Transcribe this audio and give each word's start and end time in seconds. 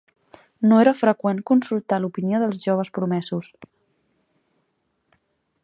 No 0.69 0.77
era 0.83 0.93
freqüent 1.01 1.41
consultar 1.49 1.99
l'opinió 2.05 2.39
dels 2.45 2.63
joves 2.69 2.89
promesos. 2.99 3.53